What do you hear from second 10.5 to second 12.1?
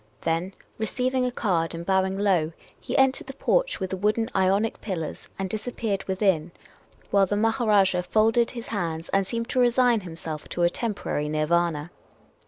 a temporary Nirvana.